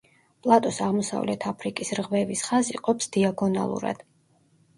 [0.45, 4.03] პლატოს აღმოსავლეთ აფრიკის რღვევის ხაზი ყოფს დიაგონალურად.